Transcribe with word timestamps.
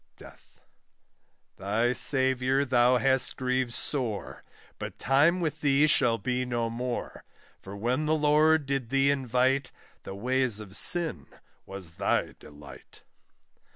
DEATH. 0.17 0.59
Thy 1.57 1.93
Saviour 1.93 2.65
thou 2.65 2.97
hast 2.97 3.37
grieved 3.37 3.71
sore, 3.75 4.43
But 4.79 4.97
time 4.97 5.39
with 5.41 5.61
thee 5.61 5.85
shall 5.85 6.17
be 6.17 6.43
no 6.43 6.71
more; 6.71 7.23
For 7.61 7.77
when 7.77 8.07
the 8.07 8.15
Lord 8.15 8.65
did 8.65 8.89
thee 8.89 9.11
invite, 9.11 9.69
The 10.01 10.15
ways 10.15 10.59
of 10.59 10.75
sin 10.75 11.27
was 11.67 11.97
thy 12.01 12.33
delight. 12.39 13.03